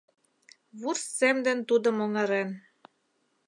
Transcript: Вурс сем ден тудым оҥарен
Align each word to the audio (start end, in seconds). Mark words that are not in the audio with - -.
Вурс 0.79 1.03
сем 1.17 1.37
ден 1.45 1.59
тудым 1.69 1.97
оҥарен 2.05 2.49